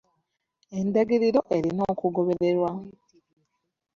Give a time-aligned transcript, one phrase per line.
[0.79, 2.71] Endagiriro erina okugobererwa.